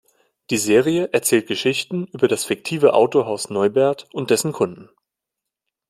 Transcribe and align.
Die 0.49 0.57
Serie 0.57 1.09
erzählt 1.13 1.45
Geschichten 1.45 2.07
über 2.07 2.27
das 2.27 2.45
fiktive 2.45 2.95
Autohaus 2.95 3.51
Neubert 3.51 4.07
und 4.13 4.31
dessen 4.31 4.51
Kunden. 4.51 4.89